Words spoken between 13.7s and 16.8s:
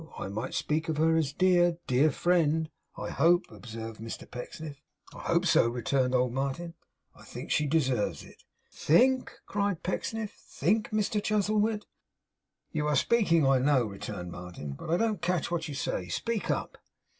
returned Martin, 'but I don't catch what you say. Speak up!